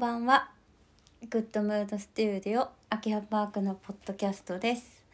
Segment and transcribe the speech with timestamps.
[0.00, 0.48] ばんは。
[1.28, 5.04] グッドムードスタジオ秋葉パークのポッドキャストです。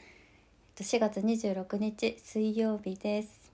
[0.77, 3.51] 4月26日水曜日です。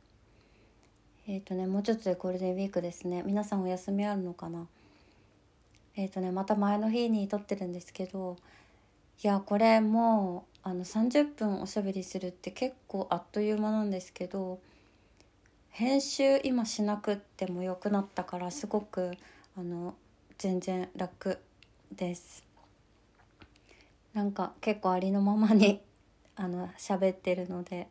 [1.27, 3.23] えっ、ー、とねもうちょっとでゴールデンウィークですね。
[3.25, 4.67] 皆さんお休みあるのかな？
[5.97, 8.37] えっ、ー、とねまた前の日に撮ってるんですけど
[9.25, 14.59] いやこれもうあの30分おしゃべりするって結構あっという間なんですけど
[15.71, 19.13] 編集今しなくってもよくなったからすごく
[19.57, 19.95] あの
[20.43, 21.39] 全然楽
[21.93, 22.43] です。
[24.13, 25.81] なんか結構ありのままに
[26.35, 27.87] あの喋ってるので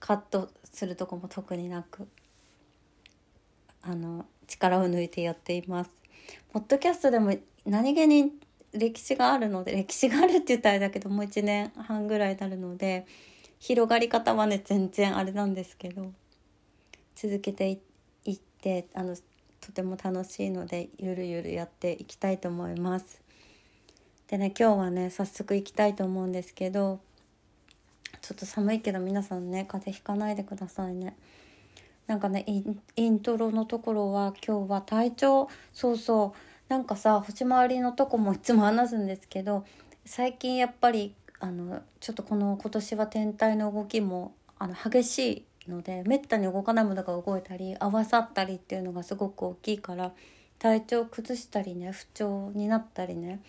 [0.00, 2.08] カットするとこも特になく
[3.82, 5.92] あの力を抜いてやっています。
[6.48, 8.32] ポッドキャストでも何気に
[8.72, 13.06] 歴史があるので歴史があるって言ったらあれだけどもう1年半ぐらいになるので
[13.60, 16.10] 広がり方はね全然あれなんですけど
[17.14, 17.78] 続けて
[18.24, 19.14] いってあの
[19.60, 23.20] とても楽しいのでゆるゆるやっていきたいと思います。
[24.28, 27.00] でね今日はね早速行きたいと思うんですけど
[28.22, 31.16] ちょっと寒いけど皆さんね風邪ひかないでくださいね。
[32.06, 32.44] なんかね
[32.96, 39.64] イントロのところは今日は体調そうそうなんかさ星回りのとこもいつも話すんですけど
[40.04, 50.12] 最近やっぱりあのちょっとこの今年は天体の動きもあの激しいのでめったに動かないものが動いたり合わさったりっていうのがすごく大きいから
[50.58, 53.40] 体調崩したりね不調になったりね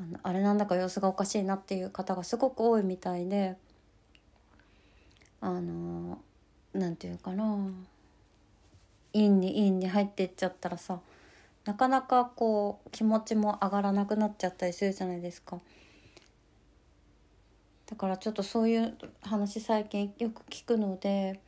[0.00, 3.56] あのあれなんだか様子がおかしいなっていう方がすごく多いみたいで
[5.40, 6.18] あの
[6.72, 7.56] 何て言うかな
[9.12, 11.00] 陰に陰に入っていっちゃったらさ
[11.64, 15.58] なかなかこう気持ちも上がらなくなっちゃったりするじゃないですか。
[17.86, 21.40] だからちょっとそういう話最近よく聞くので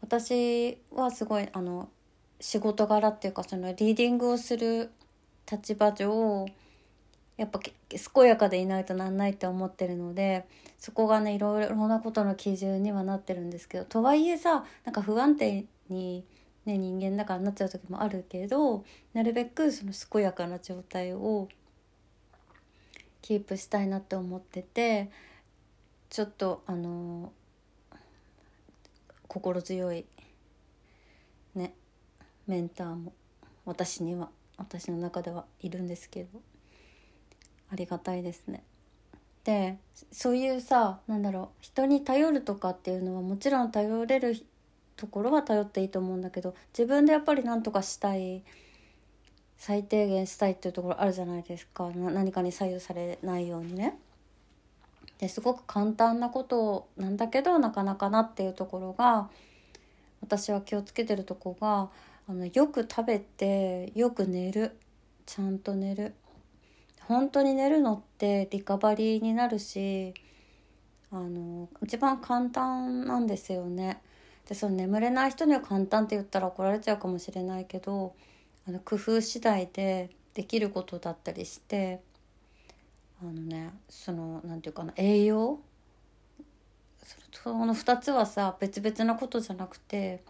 [0.00, 1.88] 私はすごいあの
[2.40, 4.90] 仕事柄っていうかそのリーディングをする
[5.50, 6.46] 立場上
[7.36, 10.44] やっぱ健やかでいないとなんないって思ってるので
[10.78, 16.24] そこがねいろいろなことの基準にはなってるんですけどとはいえさなんか不安定に、
[16.66, 21.48] ね、人間だからなっちゃう時もあるけどなるべくその健やかな状態を
[23.22, 25.10] キープしたいなって思ってて。
[26.14, 27.96] ちょっとあのー、
[29.26, 30.04] 心強い
[31.56, 31.74] ね
[32.46, 33.12] メンターも
[33.64, 36.28] 私には私の中ではいるんですけど
[37.72, 38.62] ありがたいですね。
[39.42, 39.76] で
[40.12, 44.36] そういうさなんだろう人に頼るとかっていうのはもちろん頼れる
[44.94, 48.44] ところは頼っていいと思うんだけど自分でやっぱり何とかしたい
[49.58, 53.98] 最低限したいっていうところあるじゃないですか何かに左右されないようにね。
[55.24, 59.30] ですごく簡単なことなんだけどなかなかなっていうところが
[60.20, 61.88] 私は気をつけてるとこが
[62.28, 64.76] あのよく食べてよく寝る
[65.24, 66.14] ちゃんと寝る
[67.00, 70.12] 本当に寝るのってリカバリーになるし
[71.10, 74.02] あの一番簡単なんですよね。
[74.46, 78.14] でその眠れない人には簡単って言ったら怒られちゃうかもしれないけど
[78.68, 82.02] あの工夫次第でできることだったりして
[83.28, 85.60] あのねその何て言うかな栄養？
[87.32, 90.22] その2つはさ別々なことじゃなくて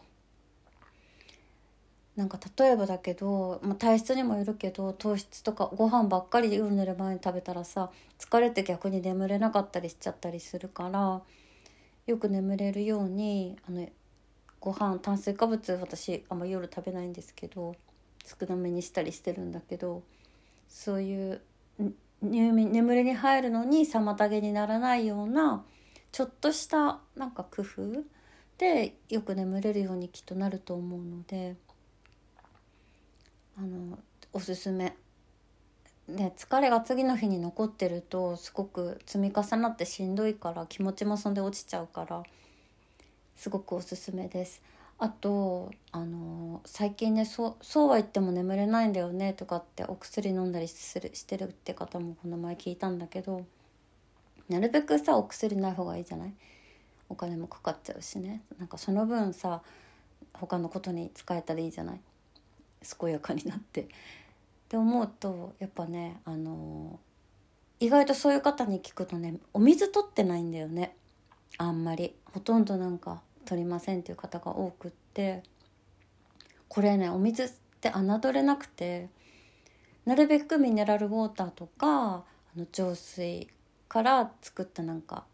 [2.17, 11.23] なんか例えばだけど、まあ、体質にもよるけど糖質とかご飯ばっかり夜寝る前に食べたらさ疲れて逆に眠れなかったりしちゃったりするから
[12.07, 13.89] よく眠れるようにあの
[14.61, 17.75] ご飯炭水化物私あんま夜食べないんですけど
[18.25, 20.03] 少なめにしたりしてるんだけど
[20.69, 21.41] そういう
[22.25, 25.65] 眠りに入るのに妨げにならないような
[26.13, 28.03] ちょっとしたなんか工夫
[28.59, 31.57] でよく眠れるようにきっとなると思うので
[33.57, 33.99] あの
[34.33, 34.97] おすすめ。
[36.07, 42.23] ね、疲れが次の日に残ってるとすごく積み重なってしんどいから気持ちもそんで落ちちゃうから
[43.37, 44.61] すごくおすすめです。
[44.99, 53.45] あとあの最近ねそそうは言っても眠れないんだよねとかってお薬飲んだりするしてるって方もこの前聞いたんだけど
[54.49, 56.33] なるべくさお薬ない方がいいじゃない？
[57.09, 58.43] お金もかかっちゃうしね。
[58.59, 59.63] なんかその分さ
[60.33, 62.01] 他のことに使えたらいいじゃない？
[62.99, 63.83] 健やかになって。
[63.83, 63.87] っ
[64.69, 66.99] て思うとやっぱねあの
[67.81, 70.95] 意外とそういう方に聞くとねお水取ってないんだよね。
[71.59, 72.15] あんまり。
[72.33, 75.43] ほとんどなんか取りませんっていう方が多くって
[76.69, 77.49] これねお水っ
[77.81, 79.09] て侮れなくて
[80.05, 82.25] なるべくミネラルウォーターとかあ
[82.57, 83.49] の浄水
[83.89, 85.25] から作ったなんか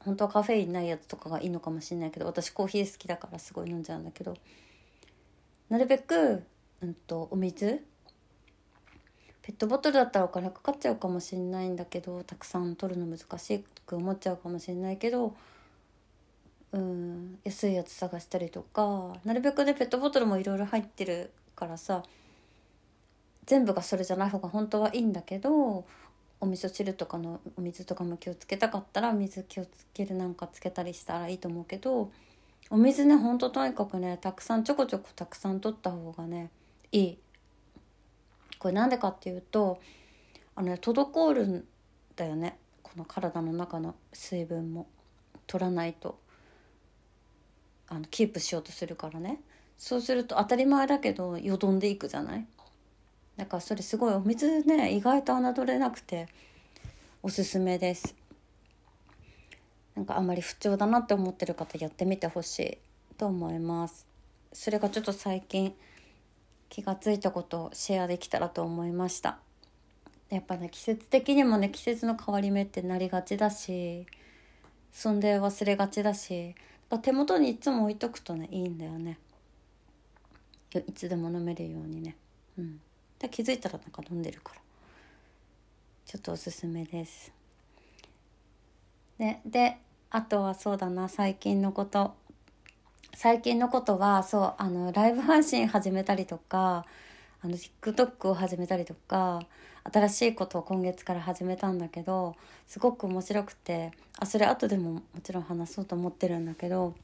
[0.00, 4.36] 本当はカフェインないやつとかがいいのかもしれないけど私コーヒー好きだからすごい飲んじゃうんだけど
[5.68, 6.42] なるべく、
[6.82, 7.82] うんと、お水
[9.42, 15.34] ペットボトルだったらお金かかっちゃうかもしれないんだけどたくさん取るの難しく思っちゃうかもしれないけど
[16.72, 22.02] うん安いやつ探したりとかなるべくねペットボトルもいろいろ入ってるからさ
[23.44, 25.84] 全部がそれじゃない方が本当はいいんだけど
[26.40, 32.10] お味噌汁とかのお水とかも気をつけたかったら水気をつけるなんかつけたりしたらいいと思うけど
[32.70, 36.50] お水ねほんととにかくねたくさんちょこちょこたくさん取った方がね
[36.90, 37.18] いい。
[38.58, 39.80] これなんでかっていうと
[40.54, 41.64] あの、ね、滞るん
[42.14, 44.86] だよねこの体の中の水分も
[45.48, 46.18] 取らないと
[47.92, 49.38] あのキープしようとするからね。
[49.76, 52.46] そうすると当たり前だけどよどんでいくじゃない？
[53.36, 56.26] だからそれすごいお水ね意外と侮れなくて
[57.22, 58.14] おすすめです。
[59.94, 62.78] なんかあんまり不調だなって思ってる方やってみてほしい
[63.18, 64.06] と思います。
[64.54, 65.74] それがちょっと最近
[66.70, 69.38] 気が付いたことをシェアできたらと思いました。
[70.30, 74.06] やっぱね季節的にもね季節の変わり目ってなりがちだし
[74.90, 76.54] そんで忘れがちだし
[76.98, 79.18] 手元にいつも置いとくとねいいんだよね。
[80.74, 82.16] いつでも飲めるようにね。
[82.58, 82.80] うん。
[83.18, 84.60] で気づいたらなんか飲んでるから。
[86.06, 87.32] ちょっとおすすめです。
[89.18, 89.78] でで
[90.10, 91.08] あとはそうだな。
[91.08, 92.14] 最近のこと。
[93.14, 96.86] 最近のことはそうあのライブ配信始めたりとか
[97.42, 99.42] あの TikTok を始めたりとか
[99.84, 102.36] 新しいことを今月から始めたんだけど
[102.66, 106.94] すごく面白くてあそれ後でももちろん話そうと思ってるんだけど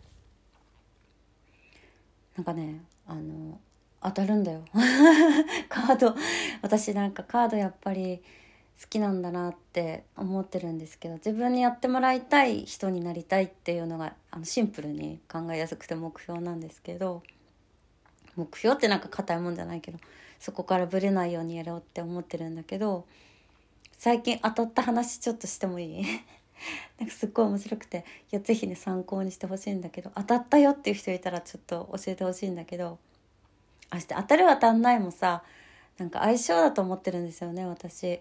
[2.36, 3.58] なんかねあの
[4.00, 4.62] 当たるんだよ。
[5.68, 6.14] カード
[6.62, 8.22] 私なんかカードやっぱり
[8.80, 17.24] 好きなんだなって思ってるんですけど自分にやってもらいたい人になりたいっていうのがあのシンプルに考えやすくて目標なんですけど
[18.38, 19.98] 目標ってなんか硬いもんじゃないけど
[20.38, 23.04] そこからぶれないようにやろうって思ってるんだけど
[23.98, 26.04] 最近当たった話ちょっとしてもいい？
[26.98, 32.98] なんかすっごい面白くていや是非ね参考にしてほしいんだけど当たったよっていう人いたらちょっと教えてほしいんだけど
[33.90, 35.42] あして当たる当たんないもさ
[35.98, 38.20] なんか相性だと思ってるんですよね私。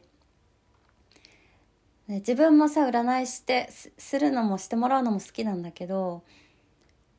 [2.08, 6.24] ね、自分もさ占いしてするのもしてもらうのも好きなんだけど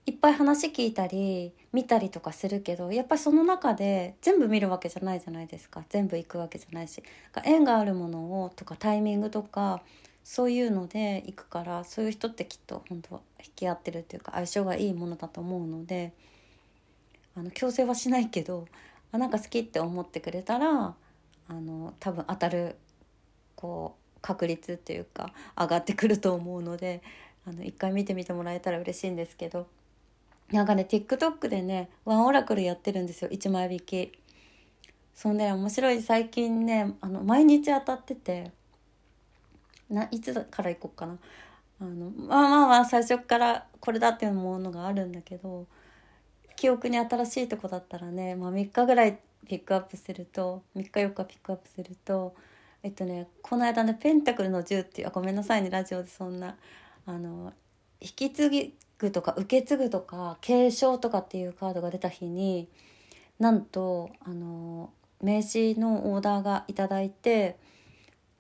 [0.09, 5.85] いっぱい話聞いたり見たりとかするけどやっぱりその中で全部見るわけじゃないじゃないですか。
[5.91, 7.03] 全部行くわけじゃないし。
[7.45, 9.83] 縁があるものをとかタイミングとか
[10.25, 16.15] そういうので行くからそういう人ってきっと本当は引き合ってるっていうか相性がいいものだと思うので
[17.37, 18.67] あの強制はしないけど
[19.13, 20.95] あなんか好きって思ってくれたら
[21.49, 22.77] あの多分当たる
[23.57, 27.03] こう確率っていうか上がってくると思うので
[27.47, 29.67] あの一回見てみてもらえたら嬉しいんですけど。
[30.53, 34.13] なんかね TikTok でねワンオラクルやってるんですよ1枚引き。
[35.15, 38.53] そんで面白い最近ねあの毎日当たってて
[39.91, 41.19] ないつから行こうかな
[41.81, 45.67] あのまあまあまあ最初からこれだっていうものがあるんだけど
[46.55, 49.19] 記憶に新しいとこだったらね、まあ、3日ぐらい
[49.49, 52.35] ピックアップすると3日4日ピックアップすると
[52.83, 56.57] えっとねこの間ね「ペンタクルの10」っていうあごめんなさいねラジオでそんな
[57.07, 57.53] あの
[58.01, 62.69] 引き継ぎぐとか受け継ぐとか継承とかっていうカードが出た日に
[63.39, 64.91] なんとあの
[65.23, 67.57] 名刺のオーダーが頂いて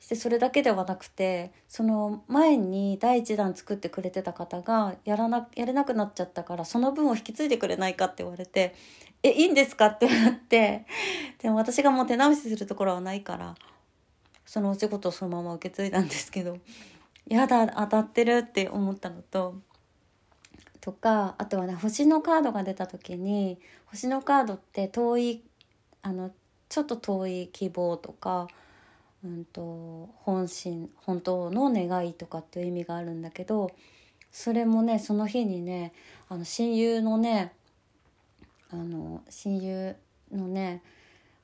[0.00, 8.74] そしてそれだけではなくてその前に第1弾作ってくれてた方がやらなやれなくなっちゃったからその分を引き継いでくれないかって言われて
[9.22, 10.86] 「えいいんですか?」ってなって
[11.38, 13.54] でも私がもう手直しするところはないから
[14.46, 16.58] そのお仕事をそのまま受け継いだんですけど
[17.26, 19.56] やだ当たってるって思ったのと
[20.80, 25.42] とかあとはね星のカードが出た時に星のカードって遠い
[26.02, 26.30] あの
[26.68, 28.46] ちょっと遠い希望とか、
[29.24, 33.70] うんと、本心本当の願いとかっていう意味があるんだけど
[34.30, 35.92] それもねその日にね
[36.28, 37.52] あの親友のね
[38.70, 39.96] あの親友
[40.30, 40.82] のね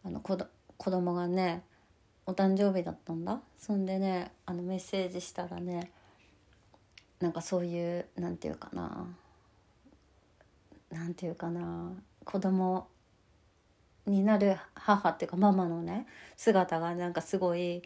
[0.04, 0.36] あの子
[0.76, 1.62] 子供がね
[2.26, 3.40] お誕生日だったんだ。
[3.58, 5.90] そんでねあのメッセージしたらね
[7.20, 9.06] なんかそういうなんていうかな。
[10.94, 11.92] なんていうかな
[12.24, 12.86] 子供
[14.06, 17.82] になる母っていうかママのね姿がなんかすごい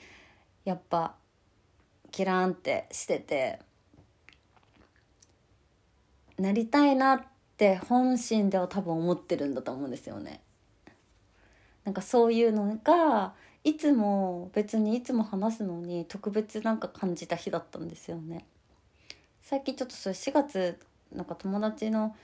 [0.64, 1.14] やっぱ
[2.10, 3.60] キラーンってしてて
[6.38, 7.22] なりたいなっ
[7.56, 10.40] て本心では多分思ってるんだと思うんですよね。
[11.84, 13.32] なんかそういうのが
[13.64, 18.44] いつも別にいつも話すのに特別なんか感じた日だったんですよね
[19.42, 20.78] 最近ちょっとそれ4月
[21.14, 22.14] なんか友達の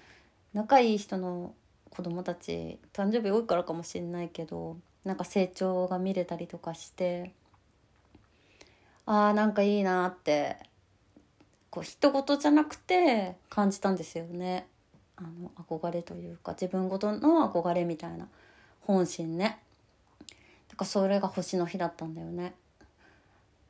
[0.55, 1.53] 仲いい人の
[1.91, 7.33] 子供たち誕生日多いからかもしれないけどなんか成長が見れたりとかして
[9.05, 10.57] あーなんかいいなって
[11.71, 14.67] こう一言じゃなくて感じたんですよね。
[15.17, 18.27] あの憧れというか自分ごとの憧れみたいな
[18.81, 19.59] 本心ね。
[20.69, 22.55] だからそれが星の日だったんだよね。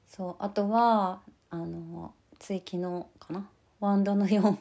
[0.09, 3.49] そうあとはあのつい昨日かな？
[3.81, 4.57] ワンドの4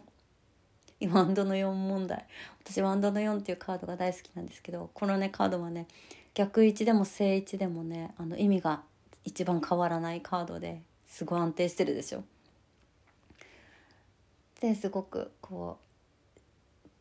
[1.07, 2.25] ワンドの4問題
[2.63, 5.87] 私ワンドの4っていうカードが大好きなんですけどこのねカードはね
[6.33, 8.81] 逆位置でも正位置でもねあの意味が
[9.25, 12.23] 一番変わらないカードですごい安定してるでしょ。
[14.59, 15.77] ですごくこ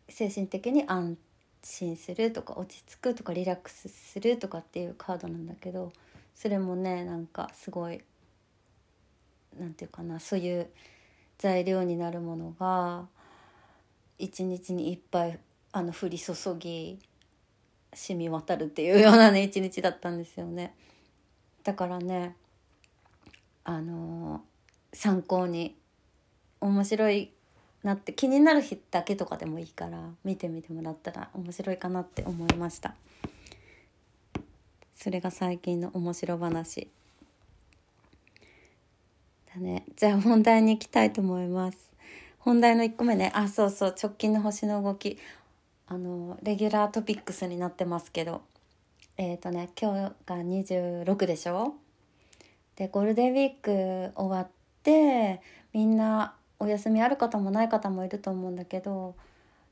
[0.08, 1.16] う精神的に安
[1.62, 5.92] 心するとか落ち着くとかリラックスするとかっていうカードなんだけど
[6.34, 8.00] それもねなんかすごい
[9.58, 10.68] なんていうかなそういう
[11.38, 13.06] 材料になるものが
[14.22, 15.38] 一日にいっぱい
[15.72, 16.98] あの降り注ぎ
[17.92, 20.74] 染み渡るっていうようなね 一日だったんですよね。
[21.64, 22.36] だからね
[23.64, 25.76] あのー、参考に
[26.60, 27.32] 面白い
[27.82, 32.94] なって気になる日だけとかでもいいから見てみてもらったら面白いかなって思いました。
[34.94, 36.88] それが最近の面白話。
[39.52, 39.84] だね。
[39.96, 41.91] じゃあ本題に行きたいと思います。
[42.44, 43.30] 本題の1個目ね。
[43.34, 43.94] あそうそう。
[44.00, 45.18] 直近の星の動き。
[45.86, 48.42] あのレギュラートピックスになってますけど。
[49.16, 51.74] えっ、ー、とね今日が26でしょ？
[52.76, 54.48] でゴールデンウィーク終わっ
[54.82, 55.40] て
[55.72, 59.14] みんなお休みある方もない方もいると思うんだけど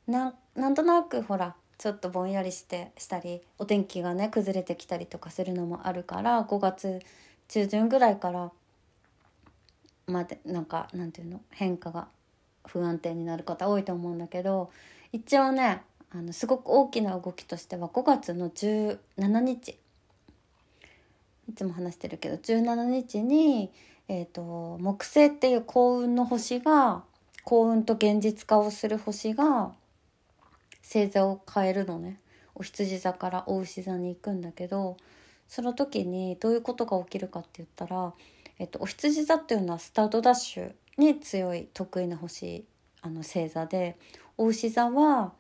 [0.06, 7.00] ななんとなくほらちょっとぼんやりしてしたりお天気がね崩れてきたりとかするのもあるから5月
[7.48, 8.52] 中旬ぐらいから
[10.06, 11.40] までなんかなんていうの？
[11.50, 12.08] 変化が
[12.66, 14.70] 不安定になる方多いと思うんだけど
[15.12, 18.96] 一応ねあのすごく大きな動きとしては5月の17
[19.40, 19.78] 日。
[21.48, 23.72] いつも話してるけど17日に
[24.12, 27.04] えーと、木星っていう幸運の星が
[27.44, 29.70] 幸運と現実化をする星が
[30.82, 32.18] 星座を変えるのね。
[32.56, 34.96] お羊座からお牛座に行くんだけど
[35.46, 38.12] その時にどういうことが起きるかって言ったら、
[38.58, 40.72] えっと、お羊座っていうのはスタートダッシュ。
[41.00, 42.64] に強い得意な星
[43.02, 43.96] あの星座で
[44.36, 45.32] お牛座は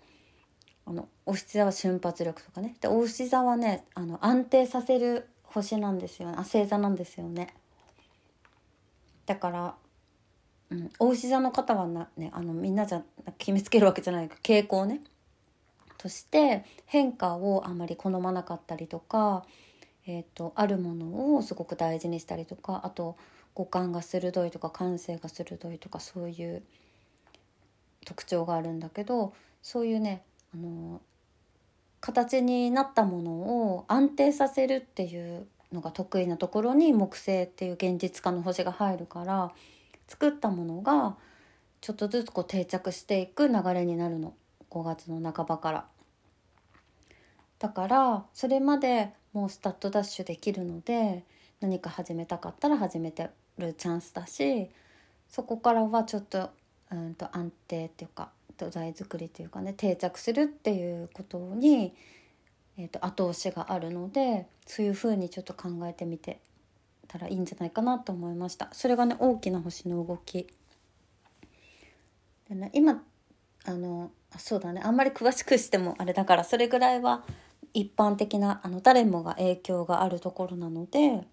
[0.86, 2.74] あのお羊座は瞬発力とかね。
[2.80, 6.34] でお牛座はねあの安定させる星なんですよね。
[6.36, 7.54] あ星座なんですよね。
[9.26, 9.74] だから、
[10.70, 13.02] うん、お牛座の方はな、ね、あのみんなじゃ
[13.38, 15.00] 決めつけるわけじゃない傾向ね。
[15.98, 19.44] として変化をあまり好まなかったりとか、
[20.06, 23.16] えーと、あるものをすごく大事にしたりとかあと
[23.60, 26.62] 五感が鋭いとか感性が鋭いとかそういう
[28.06, 30.22] 特徴があるんだけどそういうね
[30.54, 31.02] あの
[32.00, 39.52] 形になったものを安定させるっていうのが得意なところに木星っていう現実化の星が入るから
[40.08, 41.16] 作ったものが
[41.82, 44.32] ちょっとずつこう定着していく流れになるの
[44.70, 45.84] 5月の半ばから。
[47.58, 51.24] だからそれまでもうスタートダッシュできるので
[51.60, 54.70] 何か始めたかったら始めてるチャンスだし
[55.28, 56.50] そこからはちょっと,、
[56.90, 61.94] うんと安定っていうか土台作りっていうかね定着するっていうことに
[62.80, 66.40] えーと、後押しがあるのでそういうふうにちょっと考えてみて
[67.08, 68.70] たらいいんじゃないかなと思いました。
[68.72, 70.46] それがね大きな星の動き。
[72.48, 73.02] で、ね、今
[73.66, 74.80] あのそうだね。
[74.82, 77.22] あんまり詳しくしてもあれだからそれぐらいは
[77.74, 81.26] 一般的なあの誰もが影響があるところなので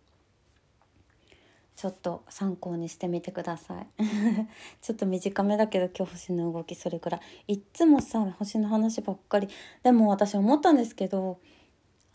[1.78, 3.88] ちょっと参考にしてみてください。
[4.82, 7.54] ちょっと短めだけど今日星の動きそれくらい。
[7.54, 9.48] いっつもさ星の話ばっかり。
[9.84, 11.38] でも私思ったんですけど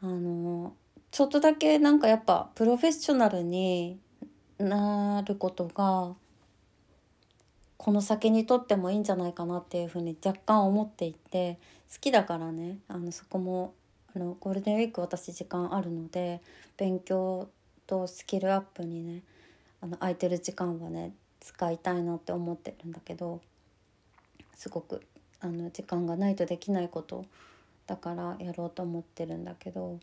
[0.02, 0.74] あの
[1.12, 4.00] ちょっとだけなんかやっぱプロフェッショナルに
[4.58, 6.16] なることが
[7.76, 12.78] この先にとってもいいんじゃないかなっていうふうに若干思っていて好きだからね。
[12.88, 13.74] あのそこも
[14.12, 16.40] あのゴールデンウィーク私時間あるので
[16.76, 17.48] 勉強
[17.86, 19.22] とスキルアップにね
[19.82, 23.40] あの空いてる時間はね使いたいなって思ってるんだけど
[24.54, 25.02] すごく
[25.40, 27.26] あの時間がないとできないこと
[27.86, 29.98] だからやろうと思ってるんだけど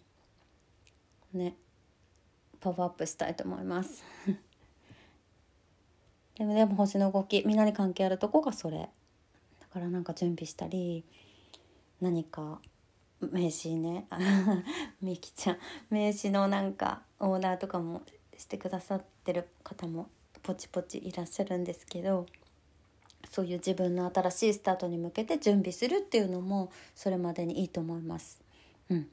[1.33, 1.55] ね
[2.59, 4.03] パワーアップしたいと思います。
[6.35, 8.89] でもでも星の動きみんなに関係あるとこがそれ。
[9.59, 11.05] だからなんか準備したり
[12.01, 12.59] 何か
[13.21, 14.07] 名刺ね
[15.01, 15.57] みきちゃん
[15.89, 18.01] 名刺のなんかオーダーとかも
[18.37, 20.09] してくださっててる方も
[20.41, 22.25] ポチポチいらっしゃるんですけど
[23.29, 28.41] そういう自分の新しいスタートに向けて準備するっていうのもそれまでにいいと思います。
[28.89, 29.07] うん、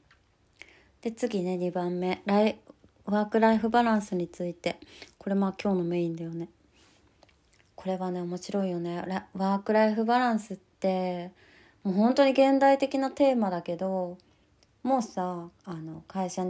[1.01, 2.23] で次ね2番目。
[2.25, 2.59] ライ
[3.05, 4.79] ワーク・ライフ・バランスについて。
[5.19, 6.49] これまあ今日のメインだよね。
[7.75, 9.03] これはね面白いよね。
[9.35, 11.31] ワーク・ライフ・バランスって
[11.83, 14.17] もう本当に現代的なテーマだけど
[14.81, 16.43] もうさあの会社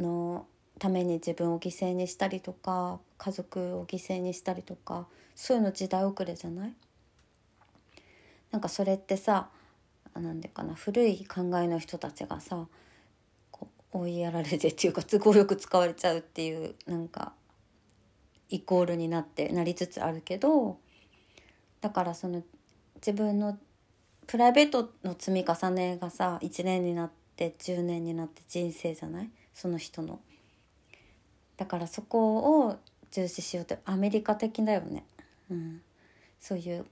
[0.00, 0.46] の
[0.78, 6.74] ために自分を犠牲にしたりとか家族を犠牲にしたりとかそういうの時代遅れじゃない？
[8.50, 9.48] なんかそれってさ
[10.14, 12.66] なんでかな古い考えの人たちがさ
[13.50, 17.32] こう追いやられてっていうか都合よく使われちゃうっていうなんか
[18.48, 20.78] イコールになってなりつつあるけど
[21.80, 22.42] だからその
[22.96, 23.58] 自分の
[24.26, 29.30] プライベートの積み重ねがさ1年になって10年になって人生じゃない？
[29.54, 30.20] その人の。
[31.56, 32.78] だからそこを
[33.10, 35.04] 重視しようってアメリカ的だよね。
[35.50, 35.80] うん、
[36.40, 36.86] そういう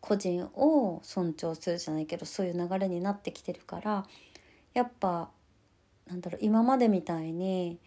[0.00, 4.06] 個人を尊重するじゃないけどそういう流れになってきてるから
[4.72, 5.30] やっぱ
[6.06, 7.80] なんだろう今までみたいに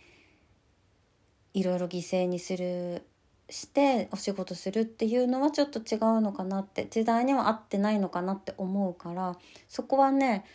[1.53, 3.03] いろいろ犠牲にする
[3.49, 10.45] してお仕事するっていうのはちょっと違うのかなって時代には合ってないのかなって思うからそこはね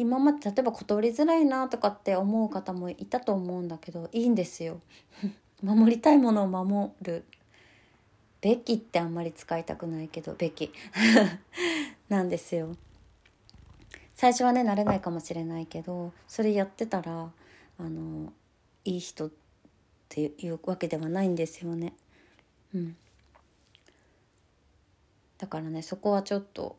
[0.00, 4.80] 今まで例えば断りづらいなとかって思う方もいたと思うんだけどいいんですよ。
[5.62, 7.22] 守りたいものを守る
[8.40, 10.72] べきってあんまり使いたくないけどべき。
[12.08, 12.74] なんですよ。
[14.14, 17.30] 最初はね慣れないかもしれないけどそれやってたら
[17.78, 18.32] あの
[18.86, 19.30] いい人っ
[20.08, 21.92] ていうわけではないんですよね。
[22.74, 22.96] うん、
[25.36, 26.78] だからねそこはちょっと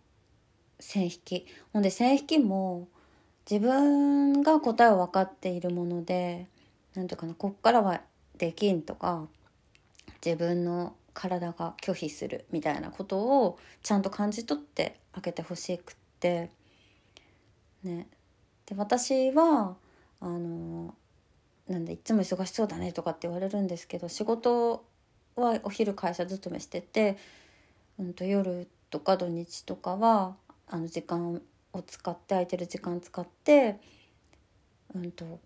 [0.79, 1.45] 線引き。
[1.71, 2.87] ほんで線引きも
[3.51, 6.47] 自分が答えを分かっているもので
[6.95, 7.99] 何ていうかなこっからは
[8.37, 9.27] できんとか
[10.25, 16.49] 自分の体が拒否するみたいなことをちゃんと感じ取ってあげてほしくって
[17.83, 18.07] ね。
[18.67, 19.75] で私は
[20.21, 20.95] あの
[21.67, 24.85] なんでいつも忙しそうだねとかって言われるんですけど仕事
[25.35, 27.17] はお昼会社勤めしてて、
[27.99, 30.37] うんと、夜とか土日とかは
[30.69, 31.41] あの時間を
[31.73, 33.79] を使って空いてる時間使って、
[34.93, 35.39] うんと、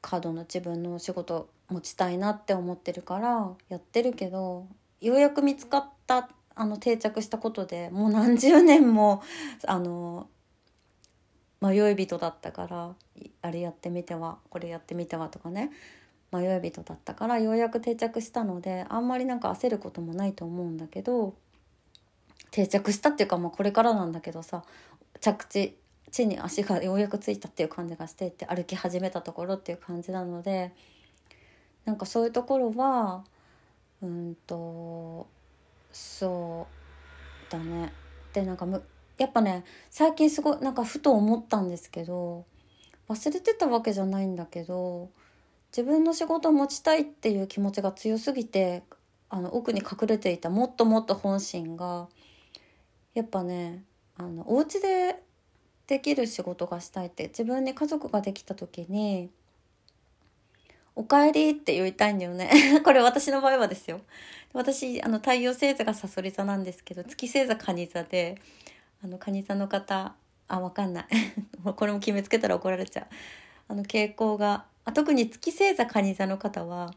[0.00, 4.66] カードの自分のお仕事持ちたいなって思ってるからやってるけど
[5.00, 9.22] ようやく見つかったあの定着したことでもう何十年も
[9.66, 10.28] あの
[11.60, 12.94] 迷い人だったから
[13.42, 15.70] あれやってみてはこれやってみてはとかね
[16.32, 21.34] 迷い人だったからようやく定着したのであんまりなんか焦ることもないと思うんだけど
[22.50, 24.62] 定着したっていうかまあこれからなんだけどさ
[25.20, 25.76] 着地
[26.10, 30.72] 地に足がようやくついたっていう感じがしてって歩き始めたところっていう感じなので
[31.84, 33.24] なんかそういうところは
[34.02, 35.26] うんと
[35.92, 36.66] そ
[37.48, 37.92] うだね。
[38.32, 38.82] でなんかむ
[39.18, 42.44] やっぱね最近すごいなんかふと思ったんですけど
[43.08, 45.10] 忘れてたわけじゃないんだけど
[45.70, 48.82] 自分の仕事を持ちたいっていう気持ちが強すぎて
[49.28, 52.08] あの奥に隠れていたもっともっと本心が
[53.14, 53.84] やっぱね
[54.18, 55.22] あのお家で
[55.86, 59.30] できる仕事がしたいって自分に家族ができた時に
[60.96, 62.50] 「おかえり」って言いたいんだよね。
[62.84, 64.00] これ私の場合はですよ。
[64.52, 68.40] 私あの太陽星座がさそり座なんですけど月星座蟹座で
[69.02, 70.14] あの蟹座の方
[70.48, 71.06] あわかんない。
[71.76, 73.06] これも決めつけたら怒られちゃう。
[73.68, 76.94] あの傾向があ特に月星座蟹座の方は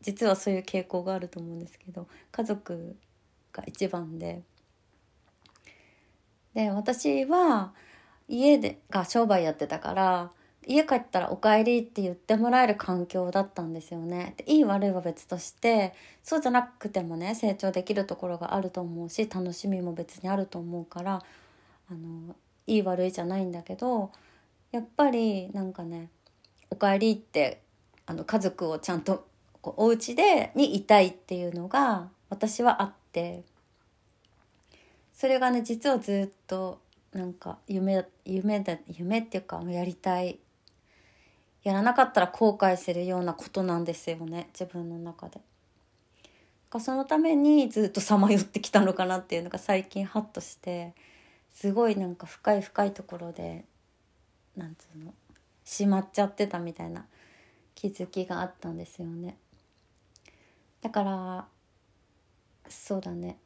[0.00, 2.96] 実はそういう傾向があると思うんですけど家族
[3.52, 4.42] が一番で
[6.54, 7.72] で私は
[8.28, 10.30] 家でが商売やってたから
[10.66, 14.34] 家帰ったら「おかえり」って言ってもらえる環境だったんですよね。
[14.36, 21.22] でいい悪いは別としてそうじゃなくてもね成長できるところがあると思うし楽しみも別にあると思うから
[21.90, 22.36] あの
[22.66, 24.12] いい悪いじゃないんだけど
[24.70, 26.10] やっぱりなんかね
[26.70, 27.62] 「おかえり」って
[28.06, 29.26] あの家族をちゃんと
[29.62, 33.44] こうお家でにいたいっていうのが私はあって
[35.20, 36.80] それがね実はずっと
[37.12, 40.38] なんか夢夢だ夢っていうかやりたい
[41.62, 45.42] やらなかったら後悔するようなことなんですよね自分の中で。
[46.78, 50.94] そのためにずっとさまよってきたのかなっていうのが最近ハッとして
[51.52, 53.66] すごいなんか深い深いところで
[54.56, 55.12] なんつうの
[55.66, 57.04] しまっちゃってたみたいな
[57.74, 59.36] 気づきがあったんですよね。
[60.80, 61.46] だから
[62.70, 63.36] そうだね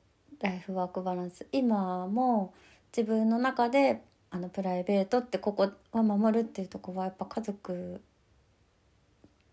[0.44, 2.52] ライフワークバランス今も
[2.94, 8.02] 自分の中であのプライベートってここは守るっていうとこはやっぱ家族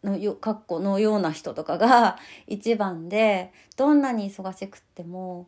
[0.04, 5.48] のよかっこのような人とかが 一番でどんなに忙しくっても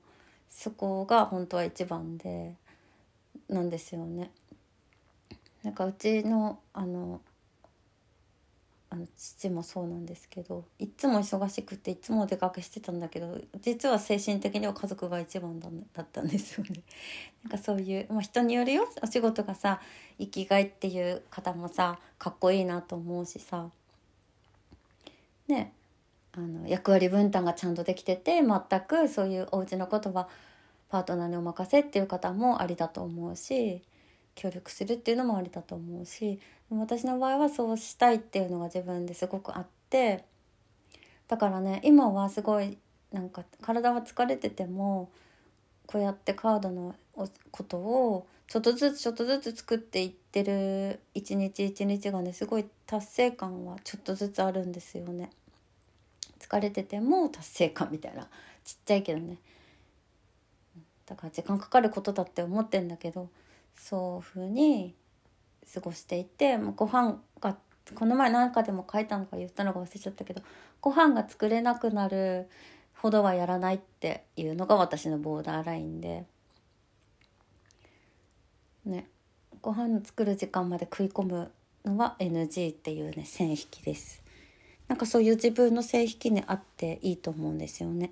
[0.49, 2.56] そこが本当は一番で
[3.49, 4.32] なんですよね。
[5.62, 7.19] なんかうちのあの
[8.93, 16.84] あの父もそうなんですけどいっつも忙しくていつもお出かけしてたんだけど実は精神的には家族が一番だだったんですよね。
[17.43, 18.88] なんかそういう、まあ、人によるよ。
[19.01, 19.82] お仕事がさ
[20.19, 23.71] 生きがいっていう方もさかっこいいなと思うしさ。
[25.47, 25.73] ね。
[26.34, 30.29] あの役割分担がちゃんとできてて全くそういうお家のことは
[30.89, 33.82] パートナーにお任せっていう方もありだと思うし。
[34.36, 40.26] 協力するっていうのもありだと思うし私の場合はそうしたいっていうのが自分ですごくあって
[41.28, 42.78] だからね今はすごい
[43.12, 45.10] なんか体は疲れてても
[45.86, 46.96] こうやってカードの
[47.52, 55.30] ことをちょっとずつちょっとずつ作っていってる一日一日がねすごい達成感はちょっとずつあるんですよね。
[56.39, 58.28] 疲れてても達成感みたいな
[58.63, 59.38] ちっちゃいけどね
[61.06, 63.30] だから時間かかることだって思ってんだけど
[63.76, 64.96] そういうふうに
[65.74, 67.58] 過ごしていてご飯が
[67.96, 70.42] この前何かでも書いたのか言ったのか忘れちゃったけど
[70.82, 72.48] ご飯が作れなくなる
[72.96, 76.26] ほどはやらないっていうのが私のボーダーラインで。
[78.86, 79.08] ね。
[79.62, 81.52] ご飯作る時間まで食い込む
[81.86, 84.24] のは NG っていうね線引きです。
[84.88, 88.12] なんかそういう自分の線引きにあっていいと思うんですよね。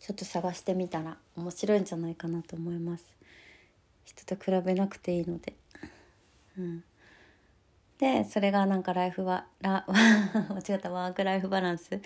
[0.00, 3.17] ちょっと探してみたら面白いんじゃないかなと思います。
[4.08, 5.54] 人と比べなくていいので。
[6.56, 6.84] うん、
[7.98, 12.00] でそれがなんかライフはラ 間違ったワークライフバランス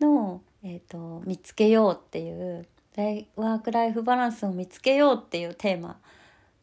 [0.00, 2.66] の、えーと、見つけようっていう
[3.36, 6.00] ワークライフバランスを見つけようっていうテーマ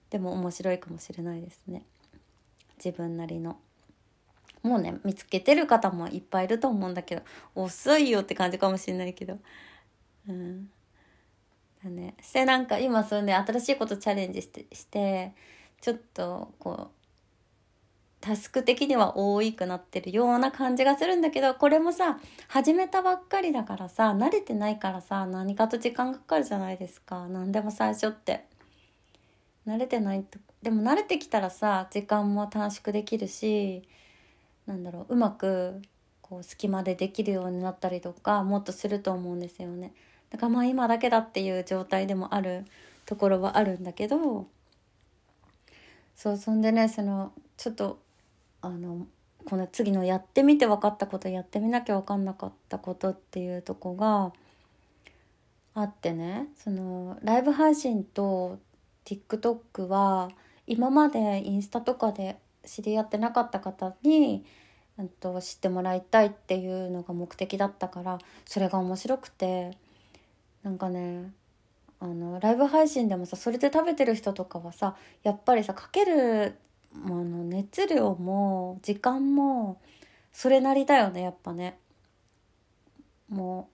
[0.09, 1.83] でも面白いかもしれないですね。
[2.83, 3.57] 自分なりの。
[4.61, 7.21] もうね見つけてる方もいっぱいいると思うんだけど
[7.53, 9.37] 遅いよって感じかもしれないけど。
[10.27, 10.69] うん。
[11.83, 12.15] だね。
[12.21, 15.33] してなんか今そういうね新しいことチャレンジしてして
[15.81, 17.03] ちょっとこう
[18.21, 27.27] タスク的には多いくなってるような感じがするんだけどこれもさ始めたばっかりだからさ慣れてないからさ何かと時間かかるじゃないですか。
[27.27, 28.45] 何でも最初って。
[29.65, 33.87] 慣れてないとでも慣れてきたらさ時間も短縮できるし
[34.65, 35.81] なんだろううまく
[36.21, 39.93] こう隙間でできるようになったりとかもっとすると思うんですよね。
[40.33, 42.65] だからまあ今だけだっていう状態でもある
[43.05, 44.47] ところはあるんだけど
[46.15, 47.99] そうそんでねそのちょっと
[48.61, 49.05] あの
[49.45, 54.33] この次のやってみて分かったことやってみなきゃ分かんなかったことっていうとこが
[55.75, 58.57] あってねそのライブ配信と
[59.05, 60.31] TikTok は
[60.65, 64.43] 今までインスタとかで知り合ってなかった方に
[65.19, 69.77] と知ってもらいたいっていうのが目的だったからそれが面白くて
[70.63, 71.31] なんかね
[71.99, 76.55] あのライブ配信でもさそれで食べてる人とかはさやっぱりさかける
[76.95, 79.81] あの熱量も時間も
[80.31, 81.77] それなりだよねやっぱね。
[83.29, 83.69] も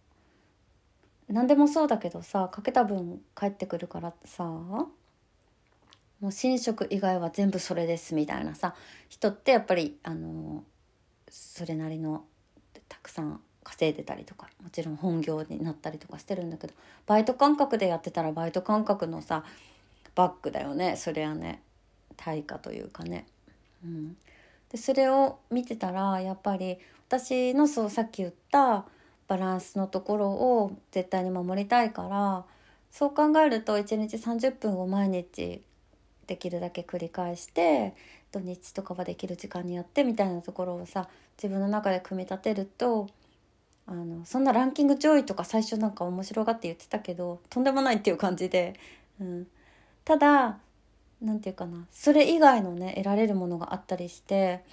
[1.27, 4.89] う何でもそうだけどさかけた分帰ってくるからさも
[6.21, 8.75] う寝食以外は全部それですみたいなさ
[9.09, 10.63] 人ってやっぱりあの
[11.29, 12.25] それなりの
[12.87, 16.73] たくさん稼いでたりとかもちろん本業になったりとかしてるんだけど
[17.05, 19.43] バイト感覚でやってたらバイト感覚のさ
[20.15, 20.95] バックだよね。
[20.97, 21.61] それはね。
[22.17, 23.25] 対価というかね。
[23.85, 24.17] うん、
[24.69, 26.77] でそれを見てたらやっぱり
[27.07, 28.85] 私のそうさっき言った
[29.27, 32.43] バランスのところを絶対に守りたいから
[32.91, 35.61] そう考えると1日30分を毎日
[36.27, 37.93] できるだけ繰り返して
[38.31, 43.07] 土日とかはできる時間にやってみたいなところをさ自分の中で組み立てると
[43.91, 48.79] あのそんなランキング上位とか最初なんか面白がって言ってたけどとんでもないっていう感じで、
[49.19, 49.47] うん、
[50.05, 50.59] ただ
[51.23, 54.63] 何て言うかなそれ以外のね得られるものがあったりして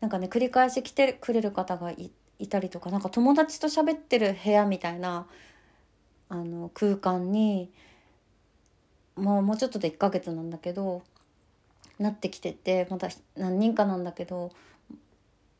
[0.00, 2.12] なんかね繰り返し来てくれる方がい
[2.48, 5.26] たりとかなんか友達と喋ってる部屋みたいな
[6.28, 7.72] あの空間に
[9.16, 11.02] もうもうちょっとで1ヶ月なんだけど
[11.98, 14.52] なってきててまだ何人かなんだけど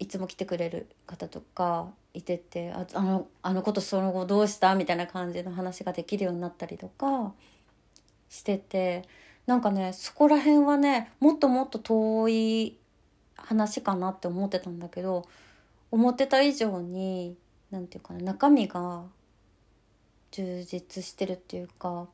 [0.00, 7.32] いつも来てくれる方とかいててああのあのことその後どうしたみたいな感じの話ができるようになったりとか
[8.28, 9.04] してて
[9.46, 12.78] なんかねそこら辺はねもっともっと遠い
[13.36, 15.26] 話かなって思ってたんだけど
[15.90, 17.36] 思ってた以上に
[17.70, 19.02] 何て言うかな中身が
[20.30, 22.08] 充実してるっていうか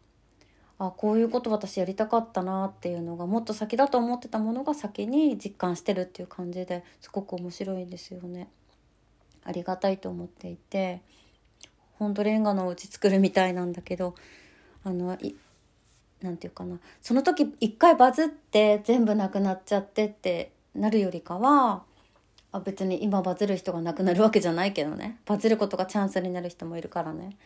[0.78, 8.48] あこういうこと私やりたかったなっていうのがもっと先だと思ってたものが先に実感してるっていう感じですごく面白いんですよね。
[9.44, 11.00] ありがたいと思っていて
[11.98, 14.14] ほんとレンガのお家作るみたいなんだけど
[14.84, 15.16] あの
[16.20, 16.78] 何て言うかな。
[17.00, 21.84] その時一回バズって全部なくなっちゃってってなるよりかは
[22.52, 25.18] あ別に今バズる人がなくなるわけじゃないけどね。
[25.24, 27.36] バズることがチャンスになる人もいるからね。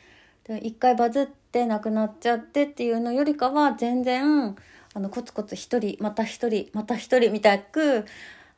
[0.48, 4.56] 一回バズってなくなっちゃってっていうのよりかは全然
[4.94, 8.04] あのコツコツ一人また一人また一人みたく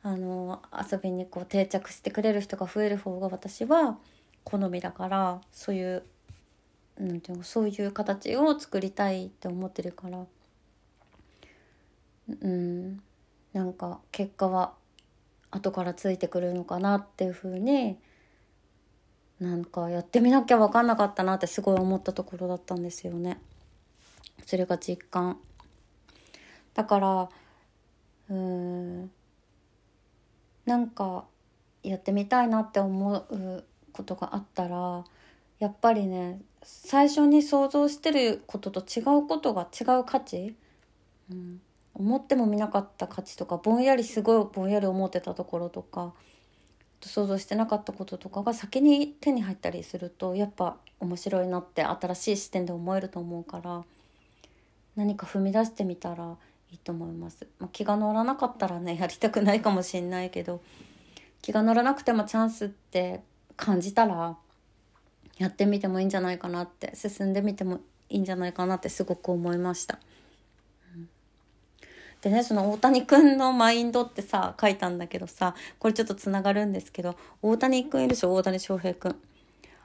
[0.01, 3.97] あの遊びにこう定着してくれる人が増える方が私は
[4.43, 6.03] 好みだからそういう
[6.99, 10.25] なんていうのそういう形を作りたいって思ってるから。
[12.41, 13.01] うん
[13.51, 14.73] なんか結果は
[15.51, 17.97] 後からついてくるのかなっていうふうに
[19.39, 23.39] なんかやってみなきゃ分かんなかったなってすごい思ったところだったんですよね。
[24.45, 25.37] それが実感。
[26.73, 27.29] だから
[28.29, 29.11] うん
[30.65, 31.25] なんか
[31.83, 35.03] やってみたいなって思うことがあったら
[35.59, 40.55] やっぱりね最初に想像してることと違うことが違う価値、
[41.29, 41.61] うん、
[41.93, 46.13] 思ってもみなかった価値とかぼんやりすごいぼんやり思ってたところとか
[47.07, 53.83] 想像してなかったこととかが先に手に入ったりするとやっぱ面白いなって新しい視点で思えると思うから
[54.95, 56.37] 何か踏み出してみたら
[56.71, 57.47] いいと思います。
[57.59, 60.61] まあ、気が乗らなかったらね やりたくないかもしんないけど
[61.41, 63.21] 気が乗らなくてもチャンスって
[63.55, 64.37] 感じたら
[65.37, 69.99] やってみてもいいんじゃないかなって進んでみてもいいんじゃないかなってすごく思いました。
[72.23, 79.15] でねその大谷君のマインドってさ書いたんだけどさこれちょっとつながるんですけど大谷君いるでしょ大谷翔平君。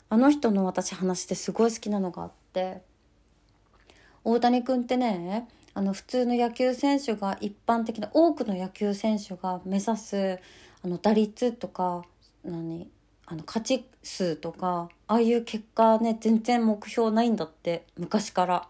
[0.09, 2.81] あの人の私話ですごい好きなのがあって
[4.24, 10.38] 大谷君ってねあの普通の野球選手が一般的な多くの野球選手が目指す
[10.83, 12.05] あの打率とか
[12.44, 12.88] 何
[13.27, 18.68] あの勝ち数とかああいう結果ね全然目標ないんだって昔から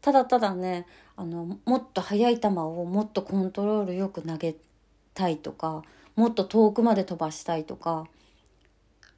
[0.00, 0.86] ただただね
[1.22, 4.56] あのもっと速い球をもっとコントロールよく投げ
[5.14, 5.84] たいとか
[6.16, 8.08] もっと遠くまで飛ばしたいとか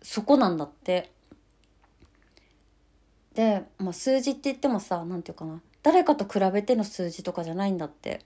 [0.03, 1.11] そこなんだって。
[3.35, 8.21] で、まあ、数字って言ってもさ何て言うかな誰かと比べての数字とかじゃないんだって。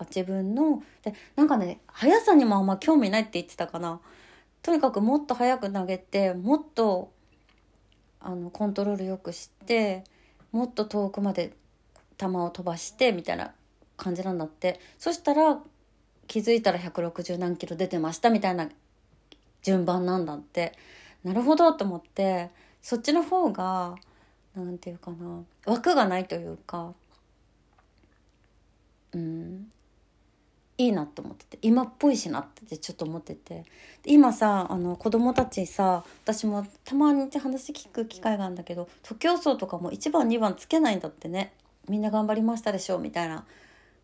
[0.00, 4.00] 自分のでなんかね速さにもあんま興味ないって言ってたかな。
[4.62, 7.10] とにかくもっと速く投げてもっと
[8.20, 10.04] あのコントロールよくして
[10.52, 11.54] もっと遠くまで
[12.20, 13.52] 球を飛ばしてみたいな
[13.96, 14.80] 感じなんだって。
[14.98, 15.58] そしたら
[16.26, 18.68] 気づいたら160何キロ出てましたみたいな
[19.62, 20.72] 順番なんだって。
[21.24, 22.50] なるほどと思って。
[22.82, 23.96] そっちの方が
[24.54, 25.44] 何て言うかな。
[25.66, 26.94] 枠がないというか。
[29.12, 29.70] うん。
[30.78, 31.58] いいなって思ってて。
[31.60, 33.64] 今っぽいしなってちょっと思ってて。
[34.06, 41.52] 今さあの子供たちさ私もたまに話聞く機会があるんだけど徒競走とかも1番2番つけないんだってね。
[41.90, 43.44] みんな頑張りましたでしょみたいな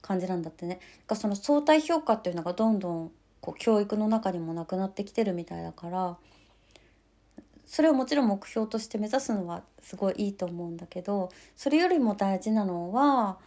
[0.02, 0.80] 感じなんだってね。
[1.06, 6.16] かその相対評価っていうのがどんどんこう教育の中にもなくなってきてるみたいだから
[7.64, 13.38] それをもちろん目標として目指すのはすごいいいと思うんだけどそれよりも大事なのは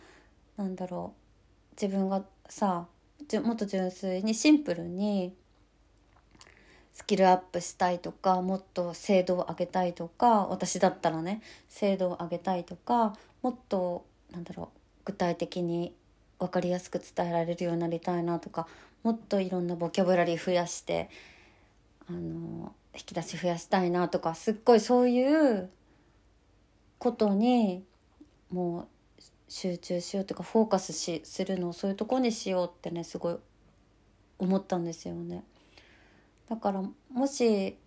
[0.58, 1.82] 何だろう。
[1.82, 2.88] 自分がさ
[3.44, 5.34] もっと純粋にシンプルに
[6.94, 15.94] スキルアップしたいとかもっと精度を上げたいとか私だったらね精度を上げたいとかもっとなんだろう具体的に
[16.40, 18.68] 分かりやすく伝えられるようになりたいなとか
[19.04, 21.10] もっといろんなボキャブラリー増やして
[22.10, 25.70] あの引き出し増やしたいなとかすっごいそういう
[26.98, 27.84] ことに
[28.52, 28.88] もう
[29.48, 33.36] 集中しようというかフォーカスしするのをそういうとこにしようってねすごい
[34.38, 35.44] 思ったんですよね。
[36.50, 37.78] だからもし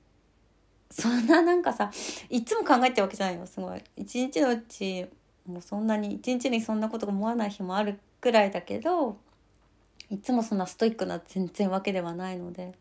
[0.90, 1.90] そんななんかさ
[2.28, 5.06] いつも考えてるわけじゃないよすごい一日のうち
[5.46, 9.16] もうそんなに一日にそんなこと思わない日もあるくらいだけど
[10.10, 12.72] いつもそんなストイックな全然わけではないので。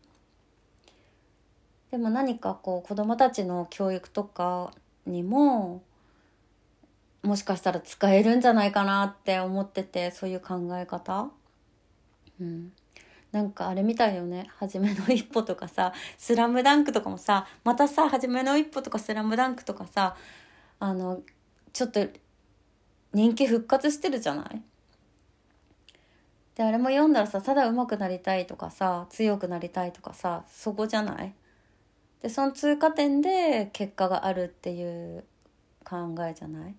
[1.90, 4.72] でも何かこう子供たちの教育とか
[5.04, 5.82] にも
[7.22, 11.28] もしかしたら使えるんじゃないかなって思っててそういう考え方。
[12.40, 12.72] うん。
[13.30, 20.16] なんかあれみたいよね「はじめの一歩」とかさ「スラムダンクとかもさまたさ「はじめの一歩」とか「スラムダンクとかさ
[20.78, 21.22] あの
[21.72, 22.06] ちょっと
[23.12, 24.62] 人気復活してるじゃない？
[26.54, 31.32] であれも読んだらさただ上手くなりたいとかさ強くなりたいとかさそこじゃない？
[32.22, 35.24] でその通過点で結果があるっていう
[35.84, 36.74] 考えじゃない？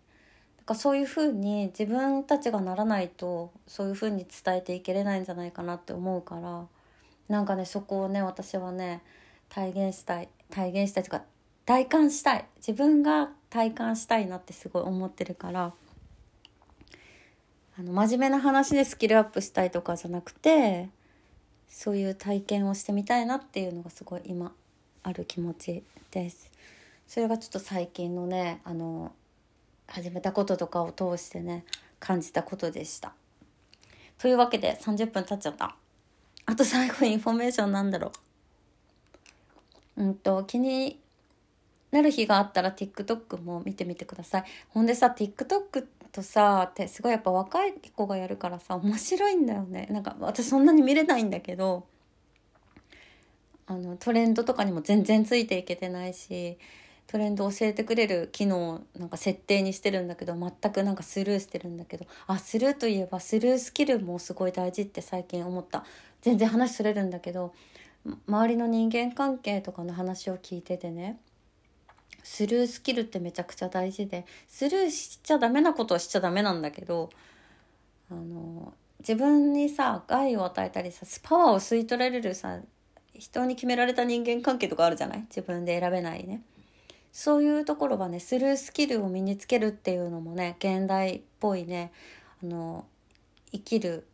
[0.66, 6.66] かそういうふうに自分たちがならないとそういうふうに伝えていけれないんじゃないかなって思うから
[7.28, 9.02] なんかねそこをね私はね
[9.50, 11.24] 体現したい体現したいとか
[11.66, 12.46] 体感したい。
[12.58, 15.74] 自分が体感したいなってすごい思ってるから
[17.78, 20.90] あの真面目な話でスキルアップしたいとかじゃなくて
[21.68, 24.52] そういう体験をしてみたいなっていうのがすごい今
[25.02, 26.52] ある気持ちです。
[27.08, 29.12] それがちょっと最近のねあの
[29.88, 31.66] 始めたこととかを通してね
[32.00, 33.14] 感じたことでした。
[34.20, 35.76] というわけで30分経っちゃった。
[36.46, 38.12] あと最後インフォメーションなんだろ
[39.98, 40.04] う。
[40.04, 41.00] うんと気に
[41.92, 44.44] なる日があったら TikTok も見てみてください。
[44.70, 49.88] ほんでさ TikTok とさってすごいやっぱ若い子がやるからさ面白いんだよね。
[49.90, 51.86] なんか私そんなに見れないんだけど
[53.66, 56.58] あのトレンドとかにも全然ついていけてないし
[57.08, 65.84] トレンド教えてくれる機能なんか設定にしてるんだけど全くなんかスルーしてるんだけどあスルーといえばスルースキルもすごい大事って最近思った。
[66.22, 67.54] 全然話それるんだけど
[68.28, 71.20] 周りの人間関係とかの話を聞いててね
[72.24, 77.10] スルースキルってめちゃくちゃ大事でスルーしちゃダメなことはしちゃダメなんだけど
[78.10, 82.60] あの自分にさ害を与えたりさパワーを吸い取られるさ
[83.14, 85.20] 人に決められた人間関係とかあるじゃない？
[85.24, 86.42] 自分で選べないね。
[87.12, 91.92] そういうところはねスルースキルを身につけるっていうのもね現代っぽいね
[92.42, 92.86] あの
[93.52, 94.08] 生きる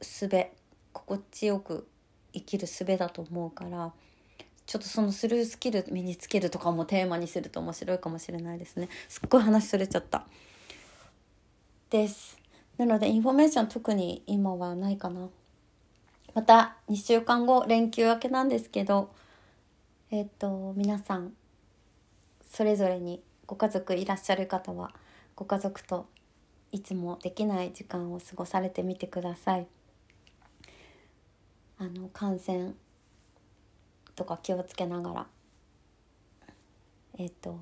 [0.00, 0.26] 術
[0.94, 1.86] 心地よく
[2.32, 3.92] 生きる術だと思うから
[4.66, 8.88] ちょっとそのスルースキル身につけるとかもテーマにすると面白いかもしれないですね。
[9.08, 10.26] すっごい話それちゃった。
[11.90, 12.38] です。
[12.78, 15.28] なのでインフォメーション特に今はないかな。
[16.34, 19.10] また2週間後連休明けなんですけど
[20.10, 21.32] えっ、と皆さん
[22.50, 24.92] それぞれにご家族いらっしゃる方は
[25.36, 26.06] ご家族と
[26.70, 29.66] いつもできない時間を過ごされてみてください。
[31.78, 32.74] あの感染
[34.22, 35.26] とか気をつけながら
[37.18, 37.58] えっ、ー、と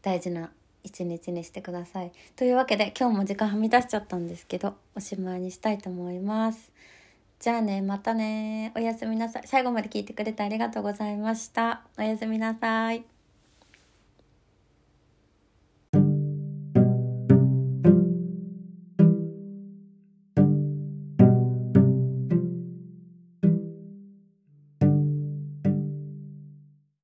[0.00, 0.50] 大事な
[0.82, 2.10] 一日にしてください。
[2.34, 6.72] というわけで今日も時間はみ出しちゃったんですけどおしまいにしたいと思います。
[7.38, 9.42] じゃあねまたねおやすみなさい。
[9.46, 11.82] 最後まで聞いてくれてありがとうございました。
[11.98, 13.11] おやすみなさい。